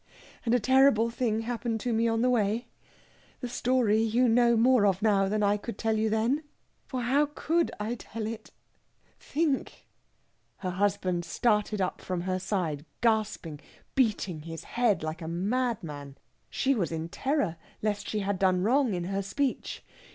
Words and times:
and 0.43 0.55
a 0.55 0.59
terrible 0.59 1.11
thing 1.11 1.41
happened 1.41 1.79
to 1.79 1.93
me 1.93 2.07
on 2.07 2.23
the 2.23 2.29
way... 2.31 2.65
the 3.39 3.47
story 3.47 3.99
you 4.01 4.27
know 4.27 4.57
more 4.57 4.83
of 4.83 4.99
now 5.03 5.27
than 5.29 5.43
I 5.43 5.57
could 5.57 5.77
tell 5.77 5.95
you 5.95 6.09
then... 6.09 6.41
for 6.87 7.01
how 7.03 7.27
could 7.35 7.69
I 7.79 7.93
tell 7.93 8.25
it... 8.25 8.49
think?..." 9.19 9.85
Her 10.57 10.71
husband 10.71 11.23
started 11.23 11.81
up 11.81 12.01
from 12.01 12.21
her 12.21 12.39
side 12.39 12.83
gasping, 13.01 13.59
beating 13.93 14.41
his 14.41 14.63
head 14.63 15.03
like 15.03 15.21
a 15.21 15.27
madman. 15.27 16.17
She 16.49 16.73
was 16.73 16.91
in 16.91 17.07
terror 17.07 17.57
lest 17.83 18.09
she 18.09 18.21
had 18.21 18.39
done 18.39 18.63
wrong 18.63 18.95
in 18.95 19.03
her 19.03 19.21
speech. 19.21 19.85